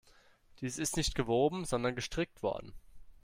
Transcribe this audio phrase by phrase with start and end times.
[0.61, 2.73] Dies ist nicht gewoben, sondern gestrickt worden.